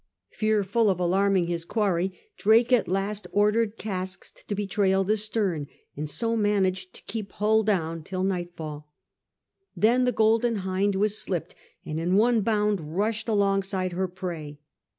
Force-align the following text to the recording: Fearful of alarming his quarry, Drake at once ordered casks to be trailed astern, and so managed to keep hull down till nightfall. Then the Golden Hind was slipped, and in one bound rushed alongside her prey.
Fearful 0.31 0.89
of 0.89 0.99
alarming 0.99 1.45
his 1.45 1.63
quarry, 1.63 2.11
Drake 2.35 2.73
at 2.73 2.87
once 2.87 3.21
ordered 3.31 3.77
casks 3.77 4.33
to 4.47 4.55
be 4.55 4.65
trailed 4.65 5.11
astern, 5.11 5.67
and 5.95 6.09
so 6.09 6.35
managed 6.35 6.95
to 6.95 7.03
keep 7.03 7.31
hull 7.33 7.61
down 7.61 8.01
till 8.01 8.23
nightfall. 8.23 8.89
Then 9.77 10.05
the 10.05 10.11
Golden 10.11 10.55
Hind 10.65 10.95
was 10.95 11.19
slipped, 11.21 11.53
and 11.85 11.99
in 11.99 12.15
one 12.15 12.41
bound 12.41 12.79
rushed 12.95 13.27
alongside 13.29 13.91
her 13.91 14.07
prey. 14.07 14.59